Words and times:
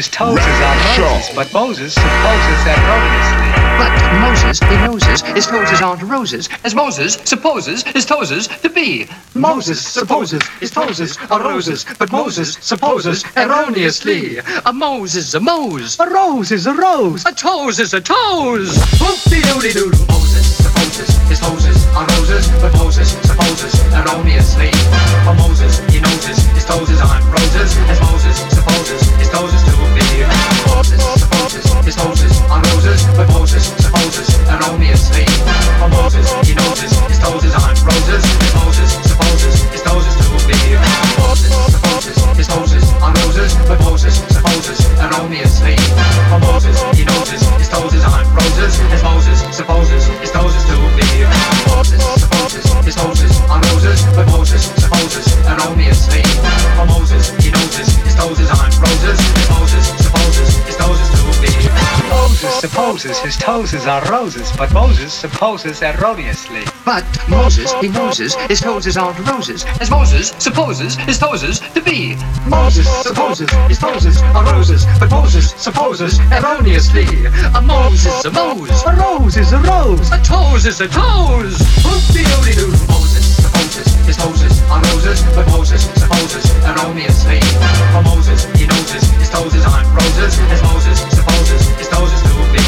Moses, 0.00 0.06
his 0.06 0.16
toes 0.16 0.38
is 0.38 0.60
on. 0.62 0.76
Moses, 0.96 1.34
but 1.34 1.52
Moses 1.52 1.92
supposes 1.92 2.66
erroneously. 2.66 3.50
But 3.76 4.20
Moses, 4.20 4.58
he 4.60 4.76
noses, 4.76 5.20
his 5.22 5.46
toes 5.46 5.82
aren't 5.82 6.02
roses, 6.02 6.48
as 6.64 6.74
Moses 6.74 7.18
supposes 7.24 7.82
his 7.82 8.06
toes 8.06 8.48
to 8.48 8.70
be. 8.70 9.06
Moses 9.34 9.86
supposes 9.86 10.42
his 10.58 10.70
toes 10.70 11.18
are 11.30 11.42
roses, 11.42 11.84
but 11.98 12.10
Moses 12.12 12.56
supposes 12.62 13.24
erroneously. 13.36 14.38
A 14.64 14.72
Moses 14.72 15.28
is 15.28 15.34
a 15.34 15.40
Mose, 15.40 15.98
A 16.00 16.08
rose 16.08 16.50
is 16.50 16.66
a 16.66 16.72
rose. 16.72 17.26
a 17.26 17.32
toes 17.34 17.78
is 17.78 17.92
a 17.92 18.00
toes. 18.00 18.78
Whoop-de-doody-doo. 19.00 19.90
Moses 20.08 20.64
supposes 20.64 21.14
his 21.28 21.40
toes 21.40 21.66
are 21.94 22.06
roses, 22.06 22.48
but 22.62 22.72
Moses 22.78 23.10
supposes 23.28 23.74
erroneously. 23.92 24.70
A 25.28 25.34
Moses, 25.34 25.78
he 25.92 26.00
noses, 26.00 26.38
his 26.56 26.64
toes 26.64 26.88
aren't 27.02 27.29
toes 63.80 63.86
are 63.88 64.12
roses, 64.12 64.52
but 64.58 64.72
Moses 64.74 65.12
supposes 65.12 65.80
erroneously. 65.80 66.64
But 66.84 67.04
Moses, 67.28 67.72
he 67.80 67.88
noses, 67.88 68.34
his 68.34 68.60
toes 68.60 68.94
aren't 68.96 69.18
roses, 69.26 69.64
as 69.80 69.90
Moses 69.90 70.34
supposes 70.38 70.96
his 70.96 71.18
toes 71.18 71.60
to 71.60 71.80
be. 71.80 72.16
Moses 72.46 72.86
supposes 73.02 73.50
his 73.68 73.78
toes 73.78 74.20
are 74.34 74.44
roses, 74.52 74.84
but 74.98 75.10
Moses 75.10 75.52
supposes 75.56 76.18
erroneously. 76.30 77.06
A 77.54 77.60
Moses, 77.62 78.24
a 78.26 78.30
Mose, 78.30 78.82
A 78.84 78.96
rose 78.96 79.36
is 79.38 79.52
a 79.52 79.58
rose. 79.60 80.10
a 80.12 80.22
toes 80.22 80.66
is 80.66 80.80
a 80.82 80.88
toes. 80.88 81.56
Whoop-de-doody-doo. 81.84 82.70
Moses 82.88 83.36
supposes 83.36 83.94
his 84.04 84.16
toes 84.18 84.42
are 84.70 84.80
roses, 84.94 85.20
but 85.34 85.46
Moses 85.50 85.82
supposes 85.98 86.46
erroneously. 86.62 87.42
A 87.98 88.00
Moses, 88.06 88.46
he 88.54 88.66
noses, 88.66 89.02
his 89.18 89.28
toes 89.28 89.50
aren't 89.66 89.90
roses, 89.90 90.38
as 90.38 90.62
Moses 90.62 90.98
supposes 91.10 91.62
his 91.74 91.88
toes 91.90 92.14
to 92.22 92.30
be. 92.54 92.62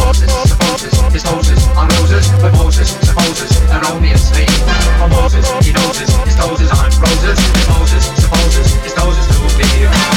Moses 0.00 0.32
supposes 0.48 0.94
his 1.12 1.22
toes 1.22 1.48
are 1.76 1.88
roses, 2.00 2.26
but 2.40 2.52
Moses 2.56 2.88
supposes 3.04 3.52
erroneously. 3.68 4.48
A 5.04 5.08
Moses, 5.08 5.46
he 5.60 5.72
noses, 5.76 6.10
his 6.24 6.36
toes 6.36 6.64
aren't 6.72 6.96
roses, 6.96 7.36
as 7.36 7.68
Moses 7.68 8.04
supposes 8.16 8.66
his 8.80 8.94
toes 8.96 9.16
to 9.28 9.36
be. 9.60 9.68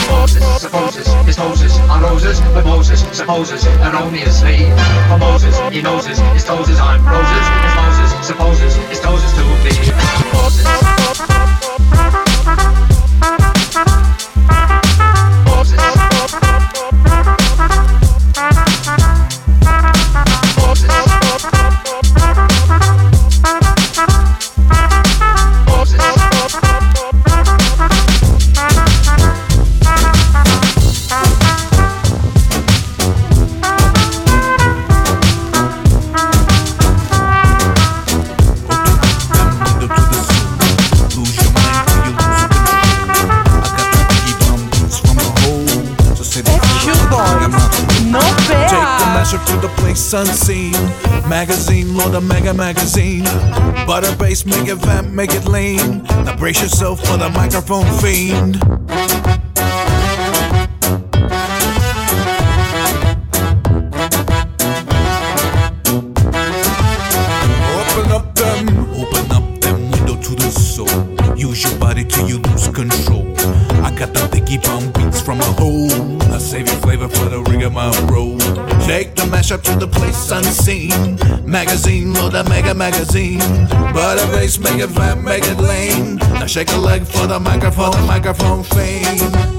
Moses 0.07 0.43
supposes 0.63 1.07
his 1.27 1.35
toes 1.35 1.59
are 1.91 2.01
roses, 2.01 2.39
but 2.55 2.65
Moses 2.65 3.03
supposes 3.11 3.67
erroneously. 3.83 4.71
A 5.11 5.17
Moses, 5.19 5.59
he 5.75 5.81
noses, 5.81 6.19
his 6.31 6.45
toes 6.45 6.71
aren't 6.79 7.03
roses, 7.03 7.45
as 7.67 7.73
Moses 7.75 8.11
supposes 8.27 8.75
his 8.87 8.99
toes 9.01 9.23
to 9.35 9.41
be. 9.43 9.46
Unseen. 50.13 50.71
Magazine, 51.27 51.95
load 51.95 52.15
a 52.15 52.21
mega 52.21 52.53
magazine. 52.53 53.23
Butter 53.85 54.15
bass, 54.17 54.45
make 54.45 54.67
it 54.67 54.75
vamp, 54.75 55.09
make 55.09 55.33
it 55.33 55.45
lean. 55.45 56.03
Now 56.03 56.35
brace 56.37 56.61
yourself 56.61 56.99
for 57.05 57.17
the 57.17 57.29
microphone 57.29 57.85
fiend. 57.99 58.57
The 79.47 79.53
mashup 79.53 79.63
to 79.63 79.79
the 79.79 79.87
place 79.87 80.29
unseen. 80.29 81.15
Magazine, 81.49 82.13
load 82.13 82.35
a 82.35 82.43
mega 82.49 82.73
magazine. 82.73 83.39
Butter 83.69 84.27
bass, 84.33 84.59
make 84.59 84.81
it 84.81 84.87
flat, 84.87 85.21
make 85.21 85.45
it 85.45 85.57
lame. 85.57 86.17
Now 86.17 86.47
shake 86.47 86.69
a 86.73 86.77
leg 86.77 87.07
for 87.07 87.27
the 87.27 87.39
microphone, 87.39 87.91
the 87.91 88.01
microphone 88.01 88.63
fame. 88.63 89.56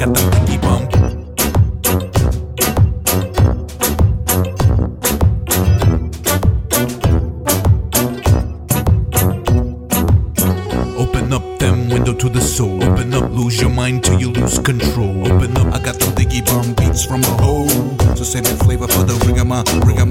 Got 0.00 0.14
the 0.14 0.30
pinky 0.30 0.56
bump. 0.56 0.90
Open 10.96 11.32
up 11.34 11.58
them 11.58 11.90
window 11.90 12.14
to 12.14 12.30
the 12.30 12.40
soul. 12.40 12.82
Open 12.82 13.12
up, 13.12 13.30
lose 13.30 13.60
your 13.60 13.68
mind 13.68 14.02
till 14.02 14.18
you 14.18 14.30
lose 14.32 14.58
control. 14.58 15.30
Open 15.30 15.54
up, 15.58 15.74
I 15.74 15.78
got 15.84 15.96
the 15.96 16.06
diggy 16.16 16.46
bum 16.46 16.72
beats 16.76 17.04
from 17.04 17.22
a 17.22 17.34
hole. 17.42 17.68
So 18.16 18.24
save 18.24 18.44
the 18.44 18.56
flavor 18.64 18.88
for 18.88 19.04
the 19.04 19.12
rigama, 19.26 19.64
rigama. 19.84 20.09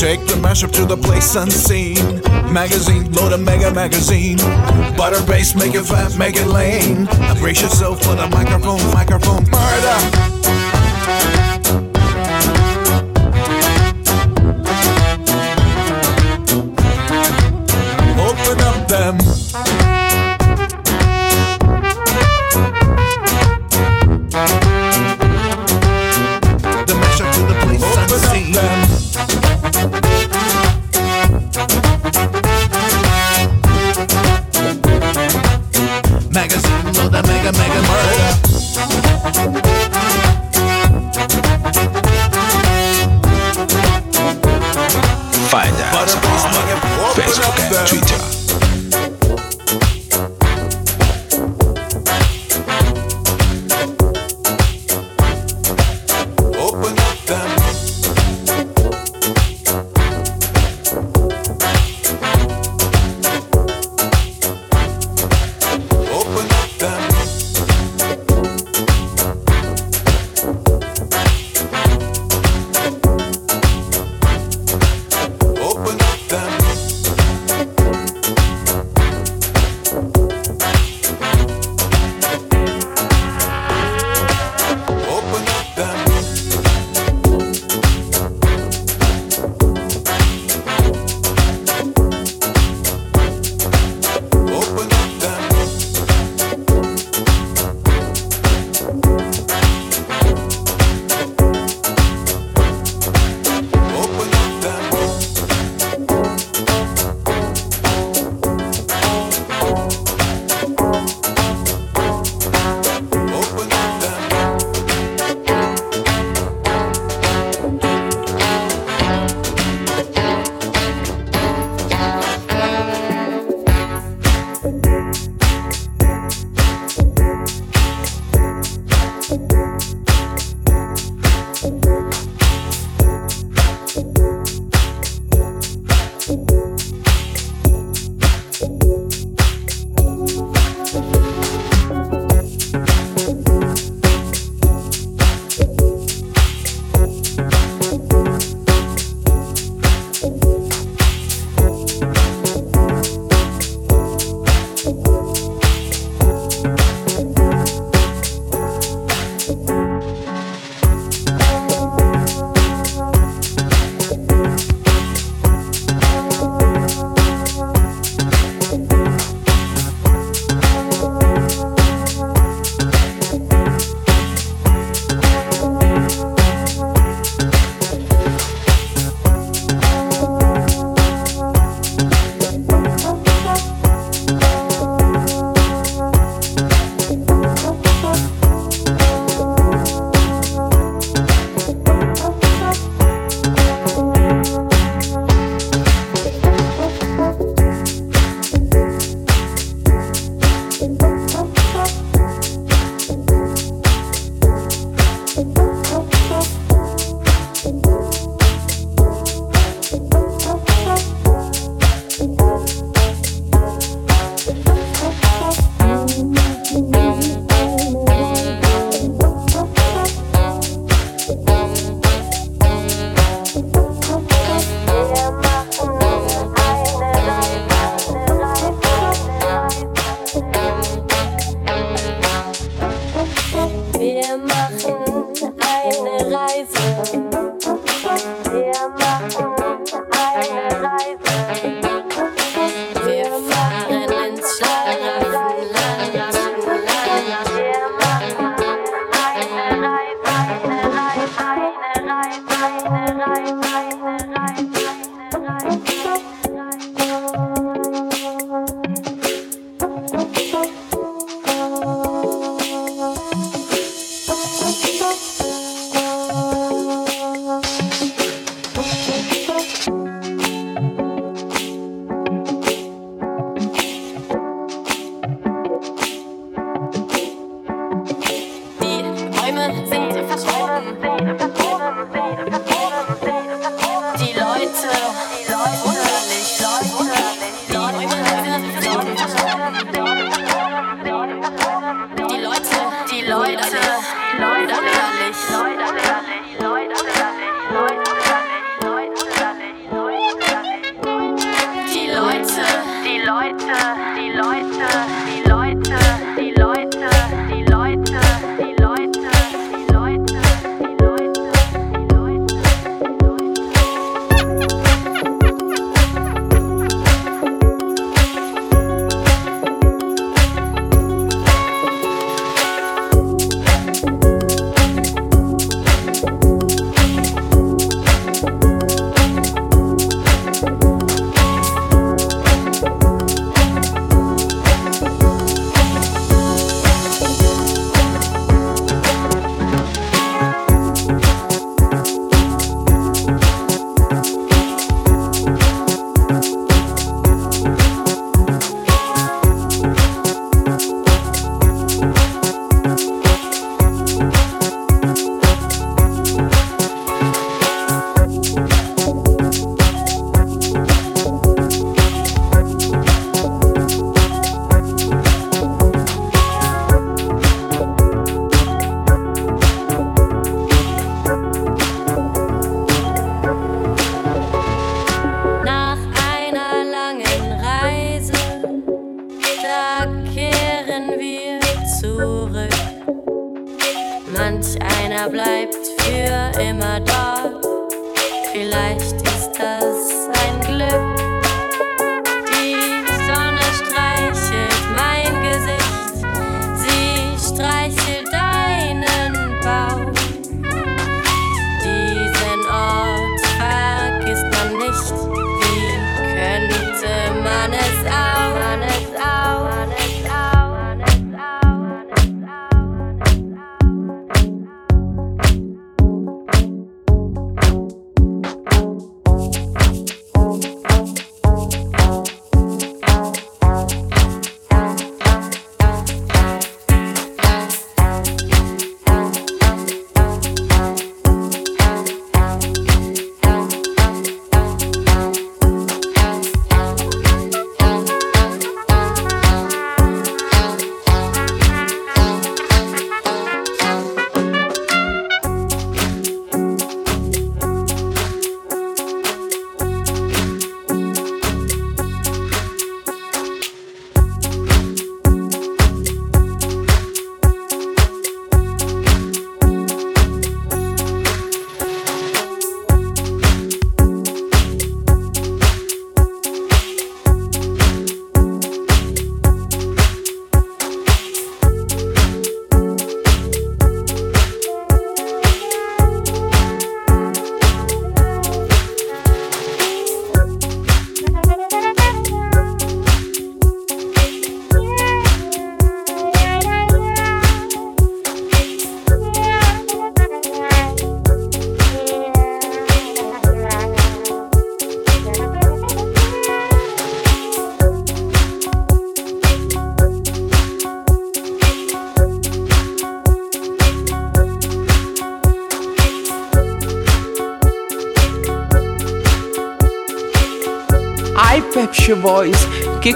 Take 0.00 0.20
the 0.20 0.32
mashup 0.36 0.72
to 0.72 0.86
the 0.86 0.96
place 0.96 1.34
unseen. 1.34 2.22
Magazine, 2.50 3.12
load 3.12 3.34
a 3.34 3.36
mega 3.36 3.70
magazine. 3.70 4.38
Butter 4.96 5.22
bass, 5.26 5.54
make 5.54 5.74
it 5.74 5.84
fat, 5.84 6.16
make 6.16 6.36
it 6.36 6.46
lame. 6.46 7.04
Brace 7.38 7.60
yourself 7.60 8.02
for 8.02 8.14
the 8.14 8.26
microphone, 8.28 8.80
microphone 8.94 9.44
murder. 9.50 10.29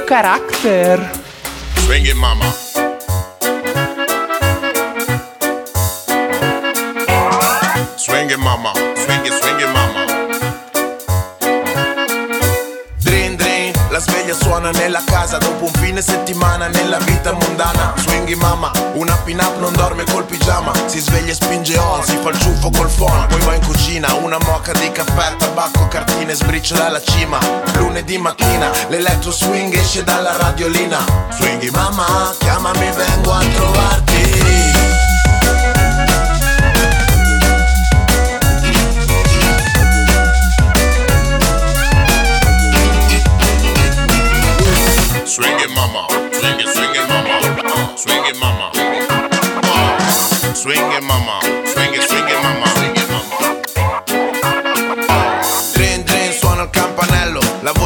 caraca. 0.04 0.43
Cima. 27.24 27.38
Lunedì 27.76 28.18
mattina, 28.18 28.70
l'elettro 28.88 29.30
swing 29.30 29.74
esce 29.74 30.04
dalla 30.04 30.36
radiolina. 30.36 31.04
Swinghi 31.30 31.70
mamma, 31.70 32.34
chiamami, 32.38 32.90
vengo 32.94 33.32
a 33.32 33.44
trovarti. 33.54 34.12
Swing 45.24 45.58
it, 45.58 45.70
mama. 45.74 46.06
Swing 46.32 46.60
it, 46.60 46.68
swing 46.68 46.94
it, 46.94 47.08
mama. 47.08 47.96
Swing 47.96 48.24
it, 48.26 48.36
mama. 48.38 48.70
Swing 50.54 50.92
it, 50.92 51.02
mama. 51.02 51.40
Swing 51.64 51.94
it. 51.94 52.02
Swing 52.02 52.28
it, 52.28 52.42
mama. 52.42 52.83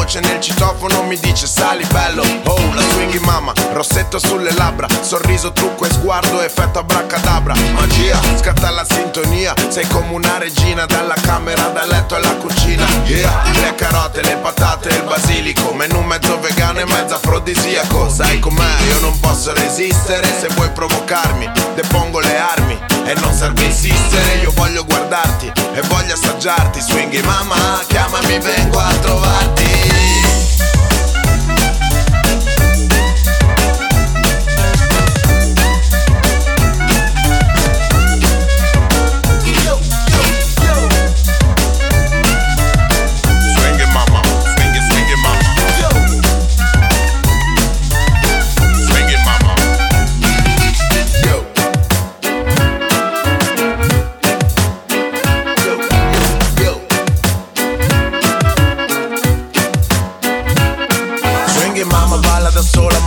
Voce 0.09 0.19
nel 0.21 0.39
citofono 0.41 1.03
mi 1.03 1.17
dice 1.19 1.45
sali 1.45 1.85
bello. 1.85 2.23
Oh 2.45 2.73
la 2.73 2.81
swinghi 2.81 3.19
mamma 3.19 3.53
Rossetto 3.71 4.17
sulle 4.17 4.51
labbra 4.53 4.87
Sorriso, 5.01 5.51
trucco 5.51 5.85
e 5.85 5.91
sguardo 5.91 6.41
Effetto 6.41 6.79
abracadabra. 6.79 7.53
Magia 7.73 8.19
Scatta 8.37 8.71
la 8.71 8.85
sintonia 8.89 9.53
Sei 9.67 9.87
come 9.87 10.13
una 10.13 10.37
regina 10.39 10.85
Dalla 10.85 11.13
camera 11.21 11.67
da 11.67 11.85
letto 11.85 12.15
alla 12.15 12.35
cucina. 12.37 12.85
Yeah. 13.05 13.43
Le 13.53 13.75
carote, 13.75 14.21
le 14.21 14.37
patate 14.37 14.89
e 14.89 14.95
il 14.95 15.03
basilico 15.03 15.73
Menù 15.73 16.01
mezzo 16.01 16.39
vegano 16.39 16.79
e 16.79 16.85
mezzo 16.85 17.15
afrodisiaco. 17.15 18.09
Sai 18.09 18.39
com'è? 18.39 18.81
Io 18.87 18.99
non 19.01 19.19
posso 19.19 19.53
resistere 19.53 20.27
Se 20.39 20.47
vuoi 20.55 20.69
provocarmi 20.71 21.49
Depongo 21.75 22.19
le 22.19 22.37
armi 22.37 22.79
E 23.05 23.13
non 23.19 23.31
serve 23.33 23.63
insistere 23.63 24.37
Io 24.41 24.51
voglio 24.55 24.83
guardarti 24.85 25.51
E 25.73 25.81
voglio 25.83 26.13
assaggiarti. 26.13 26.81
Swinghi 26.81 27.21
mamma 27.21 27.79
Chiamami 27.87 28.39
vengo 28.39 28.79
a 28.79 28.93
trovarti 29.01 29.98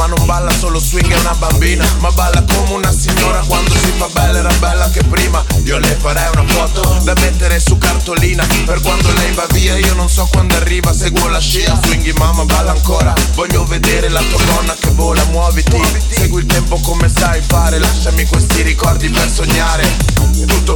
ma 0.02 0.08
non 0.08 0.26
balla 0.26 0.50
solo 0.50 0.80
swing 0.80 1.12
è 1.12 1.20
una 1.20 1.34
bambina. 1.34 1.86
Ma 2.00 2.10
balla 2.10 2.42
come 2.42 2.72
una 2.72 2.92
signora 2.92 3.40
quando 3.46 3.70
si 3.70 3.92
fa 3.96 4.08
bella 4.12 4.38
era 4.38 4.52
bella 4.58 4.84
anche 4.84 5.04
prima. 5.04 5.44
Io 5.64 5.78
le 5.78 5.96
farei 6.00 6.28
una 6.32 6.44
foto 6.46 6.98
da 7.04 7.14
mettere 7.20 7.60
su 7.60 7.78
cartolina. 7.78 8.44
Per 8.64 8.80
quando 8.80 9.12
lei 9.12 9.32
va 9.32 9.46
via 9.50 9.76
io 9.76 9.94
non 9.94 10.08
so 10.08 10.26
quando 10.32 10.56
arriva 10.56 10.92
Seguo 10.92 11.28
la 11.28 11.38
scia. 11.38 11.78
Swing 11.84 12.04
e 12.04 12.14
mamma 12.18 12.44
balla 12.44 12.72
ancora. 12.72 13.14
Voglio 13.34 13.64
vedere 13.64 14.08
la 14.08 14.22
tua 14.22 14.42
donna 14.44 14.74
che 14.78 14.90
vola 14.90 15.24
muoviti. 15.26 15.80
Segui 16.10 16.40
il 16.40 16.46
tempo 16.46 16.80
come 16.80 17.08
sai 17.08 17.40
fare 17.40 17.78
Lasciami 17.78 18.24
questi 18.26 18.62
ricordi 18.62 19.08
per 19.08 19.30
sognare 19.30 20.11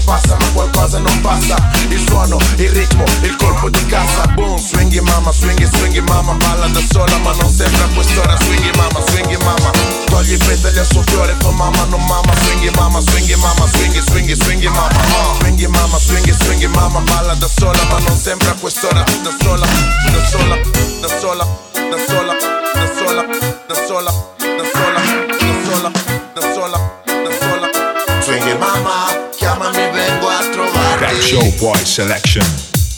passa 0.06 0.36
ma 0.38 0.46
qualcosa 0.52 0.98
non 0.98 1.20
passa. 1.20 1.56
Il 1.88 2.00
suono, 2.06 2.38
il 2.56 2.70
ritmo, 2.70 3.04
il 3.22 3.36
colpo 3.36 3.68
di 3.68 3.84
cassa. 3.86 4.26
Boom, 4.28 4.56
swinghi 4.56 5.00
mamma, 5.00 5.32
swinghi, 5.32 5.66
swinghi 5.66 6.00
mamma 6.00 6.32
Balla 6.34 6.68
da 6.68 6.80
sola 6.90 7.18
ma 7.18 7.32
non 7.32 7.50
sembra 7.50 7.86
quest'ora. 7.92 8.36
Swinghi 8.38 8.70
mamma, 8.76 9.00
swinghi 9.08 9.36
mamma 9.38 9.70
Togli 10.06 10.32
i 10.32 10.36
petali 10.38 10.78
al 10.78 10.86
suo 10.86 11.02
fiore, 11.06 11.34
fa 11.40 11.50
mamma, 11.50 11.84
non 11.84 12.02
mamma. 12.06 12.32
Swinghi 12.42 12.70
mamma, 12.76 13.00
swinghi 13.00 13.34
mamma, 13.34 13.66
swinghi, 13.66 14.00
swinghi, 14.00 14.34
swinghi 14.34 14.68
mamma 14.68 15.00
oh. 15.18 15.34
Swinghi 15.40 15.66
mamma, 15.66 15.98
swinghi, 15.98 16.32
swinghi 16.32 16.66
mamma 16.68 17.00
Balla 17.00 17.34
da 17.34 17.48
sola 17.48 17.82
ma 17.90 17.98
non 17.98 18.16
sembra 18.16 18.52
quest'ora. 18.54 19.02
Da 19.02 19.30
sola, 19.42 19.66
da 19.66 20.24
sola, 20.24 20.56
da 21.00 21.08
sola, 21.18 21.44
da 21.72 21.98
sola, 22.06 22.34
da 22.74 22.86
sola, 22.96 23.24
da 23.66 23.74
sola, 23.86 24.35
trovarti 31.26 31.56
Pep 31.56 31.58
Show 31.58 31.60
Boy 31.60 31.78
Selection 31.84 32.44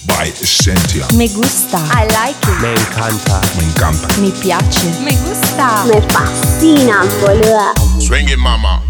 by 0.06 0.28
Essentia. 0.28 1.06
Me 1.16 1.28
gusta. 1.28 1.78
I 1.78 2.04
like 2.12 2.36
it. 2.42 2.60
Me 2.60 2.74
encanta. 2.74 3.40
Me 3.56 3.64
encanta. 3.64 4.20
Mi 4.20 4.30
piace. 4.30 5.00
Me 5.00 5.16
gusta. 5.24 5.84
Me 5.86 6.00
fascina, 6.12 7.04
boluda. 7.20 7.72
Swing 7.98 8.28
it, 8.28 8.38
mama. 8.38 8.88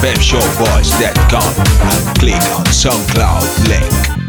pepshowboys.com 0.00 1.52
and 1.90 2.18
click 2.18 2.42
on 2.56 2.64
SoundCloud 2.66 3.68
link. 3.68 4.19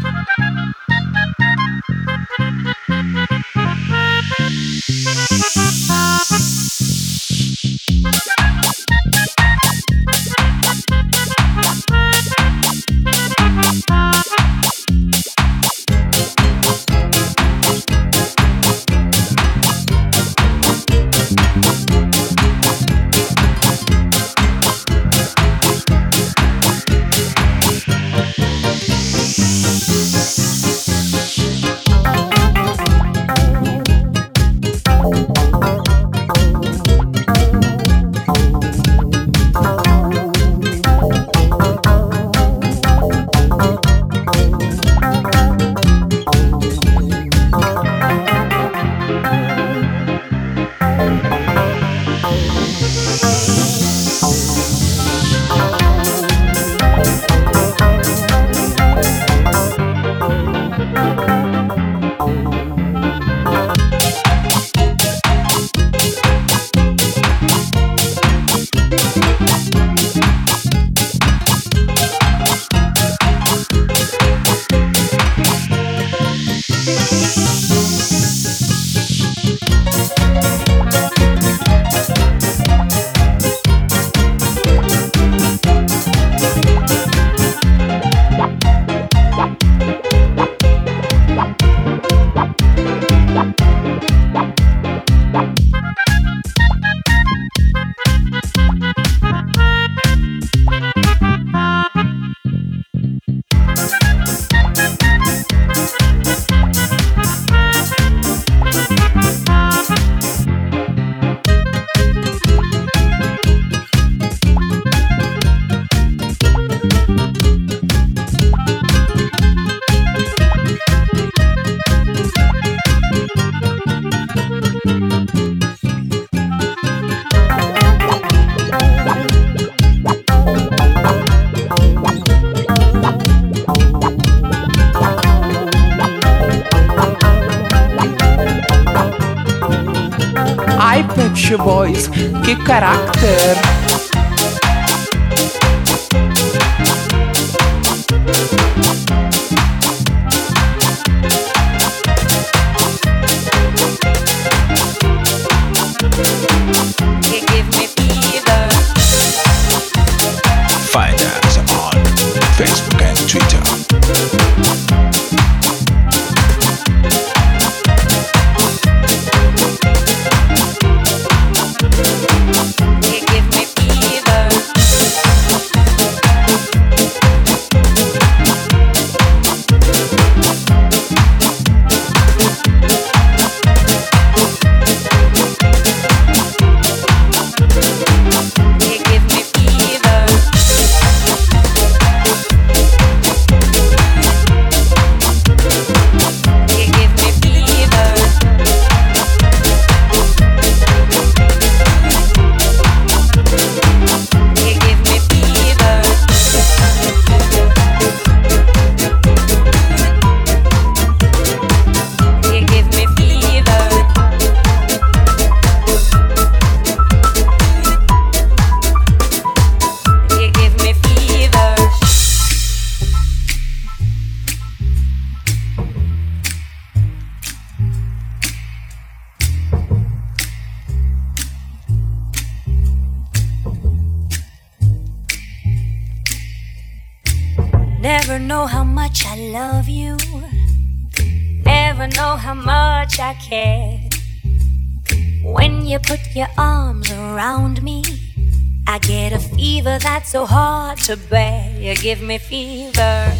So 250.20 250.44
hard 250.44 250.98
to 250.98 251.16
bear. 251.16 251.70
You 251.78 251.94
give 251.94 252.20
me 252.20 252.36
fever 252.36 253.32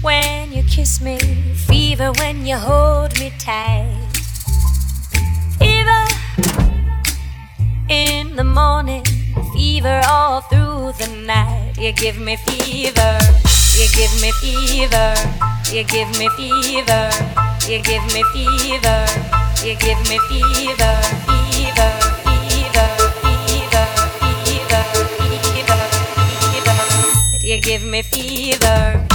when 0.00 0.52
you 0.52 0.62
kiss 0.62 1.00
me, 1.00 1.18
fever 1.66 2.12
when 2.12 2.46
you 2.46 2.56
hold 2.56 3.18
me 3.18 3.32
tight. 3.40 3.92
Fever 5.58 6.04
in 7.88 8.36
the 8.36 8.44
morning, 8.44 9.04
fever 9.52 10.00
all 10.08 10.42
through 10.42 10.92
the 11.00 11.08
night. 11.26 11.74
You 11.76 11.92
give 11.92 12.18
me 12.20 12.36
fever, 12.36 13.18
you 13.74 13.86
give 13.98 14.14
me 14.22 14.30
fever, 14.40 15.14
you 15.72 15.82
give 15.84 16.10
me 16.18 16.28
fever, 16.38 17.10
you 17.66 17.82
give 17.82 18.04
me 18.14 18.22
fever, 18.32 19.06
you 19.64 19.74
give 19.76 20.00
me 20.08 20.18
fever, 20.28 20.94
fever. 21.26 22.05
You 27.46 27.60
give 27.60 27.84
me 27.84 28.02
fever. 28.02 29.05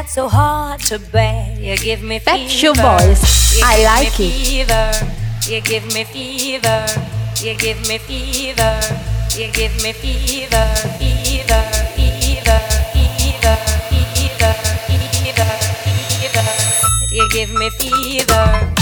not 0.00 0.08
so 0.08 0.28
hard 0.28 0.80
to 0.80 0.98
bear. 0.98 1.54
You 1.58 1.76
give 1.76 2.02
me 2.02 2.18
fever. 2.20 2.38
That's 2.38 2.62
your 2.62 2.74
voice. 2.74 3.58
You 3.58 3.62
I 3.62 3.84
like 3.84 4.18
it. 4.18 4.32
Fever. 4.32 4.92
You 5.46 5.60
give 5.60 5.84
me 5.92 6.04
fever. 6.04 6.86
You 7.44 7.54
give 7.58 7.86
me 7.86 7.98
fever. 7.98 8.80
You 9.36 9.52
give 9.52 9.76
me 9.82 9.92
fever. 9.92 10.66
Fever. 10.96 11.60
Fever. 11.96 12.60
Fever. 12.96 13.56
Fever. 13.90 14.52
Fever. 14.88 15.44
fever. 15.92 16.46
You 17.12 17.28
give 17.28 17.52
me 17.52 17.68
fever. 17.68 18.79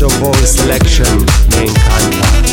Your 0.00 0.10
Ball 0.20 0.34
Selection, 0.34 1.06
Main 1.52 1.74
Contact. 1.74 2.45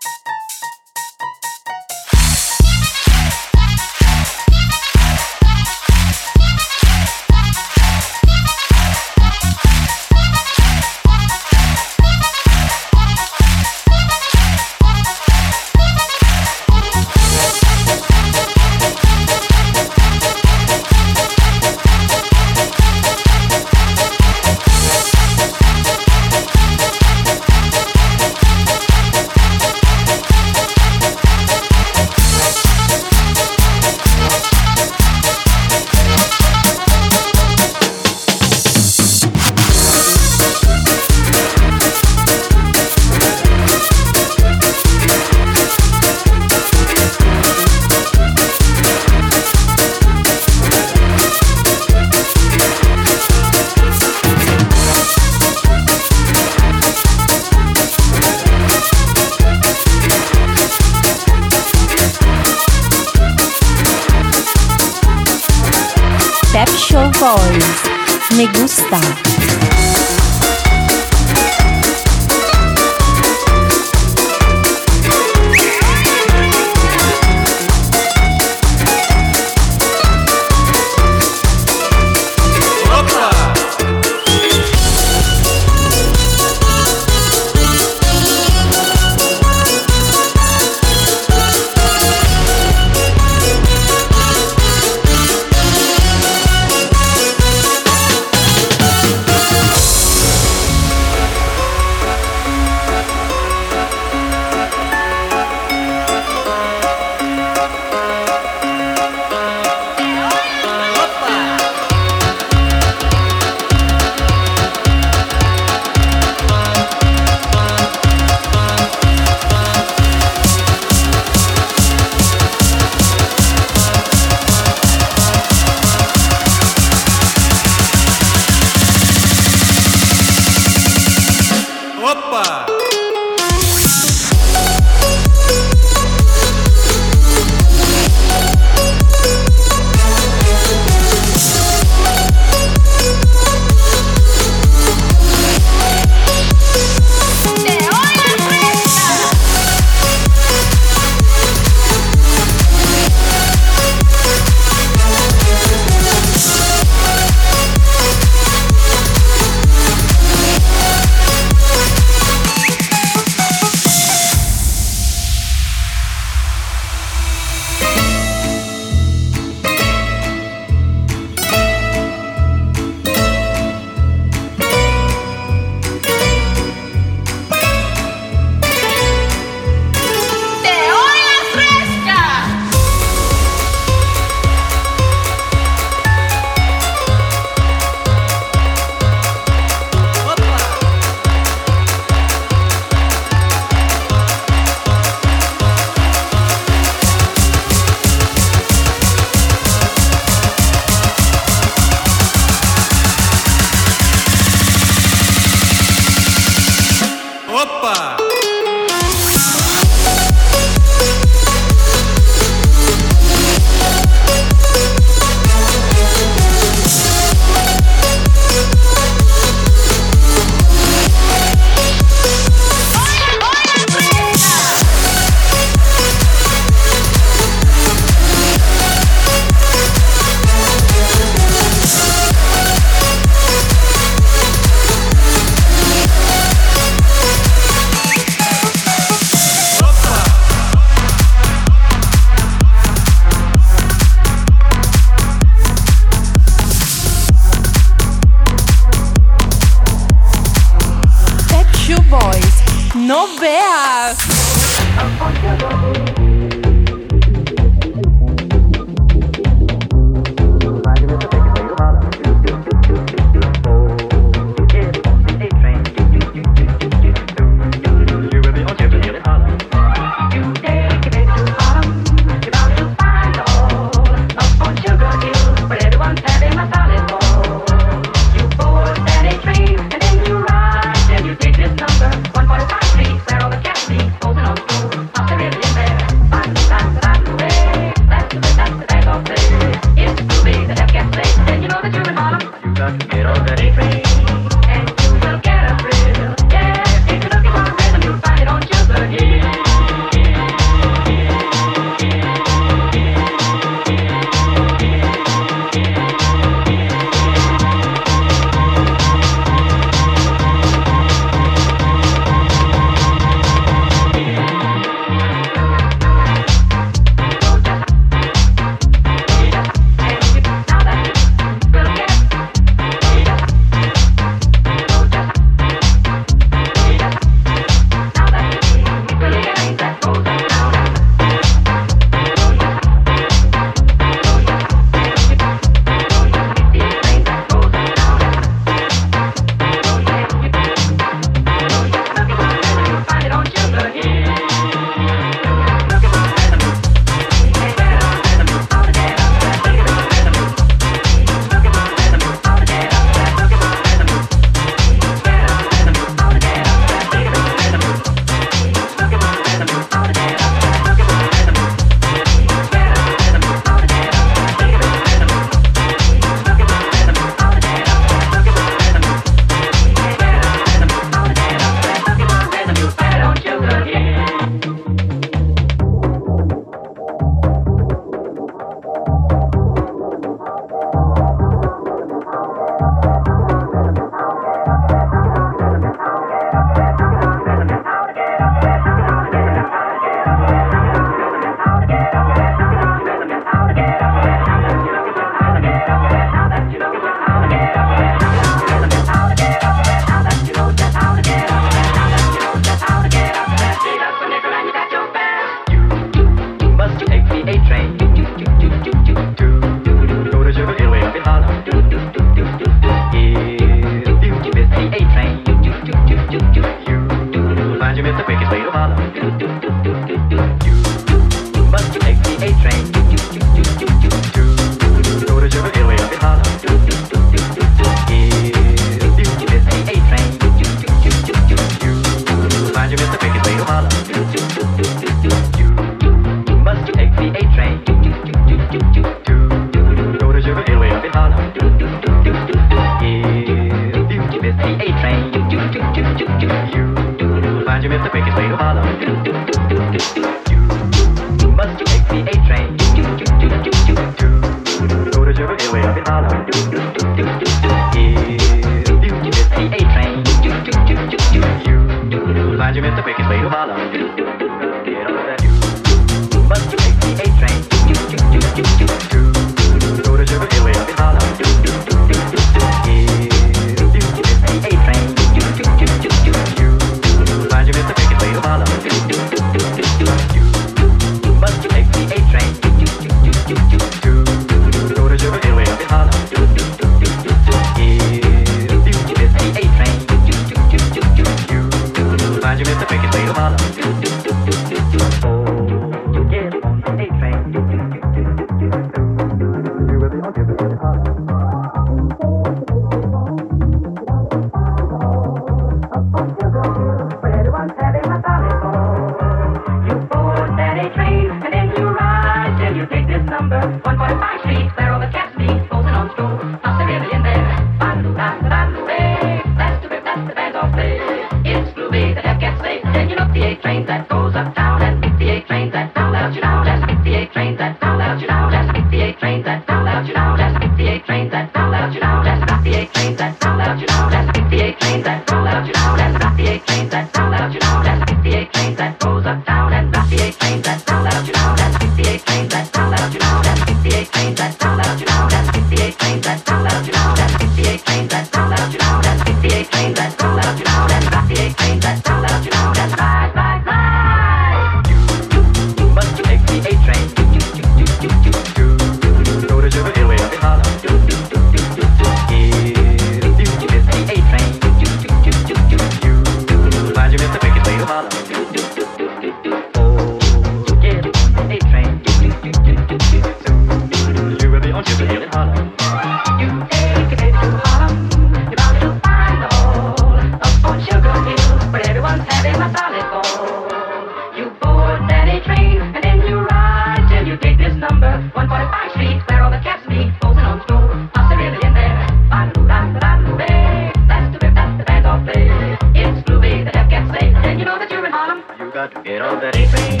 to 598.88 599.02
get 599.02 599.22
on 599.22 599.38
that 599.40 599.54
APAN. 599.54 600.00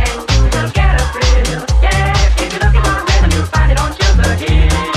And 0.00 0.30
you 0.30 0.42
will 0.42 0.70
get 0.72 1.00
a 1.00 1.04
thrill. 1.12 1.64
Yeah, 1.82 2.42
if 2.42 2.52
you're 2.52 2.62
looking 2.64 2.82
for 2.82 2.90
a 2.90 3.04
rhythm, 3.04 3.30
you'll 3.30 3.46
find 3.46 3.70
it 3.70 3.78
on 3.78 3.92
Sugar 3.94 4.34
Hill. 4.34 4.87